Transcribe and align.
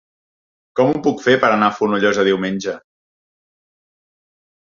Com 0.79 0.93
ho 0.93 1.01
puc 1.07 1.21
fer 1.25 1.35
per 1.43 1.51
anar 1.57 1.67
a 1.73 1.75
Fonollosa 1.81 2.25
diumenge? 2.29 2.75